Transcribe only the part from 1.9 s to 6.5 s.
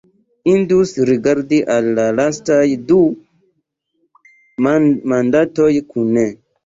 la lastaj du mandatoj kune.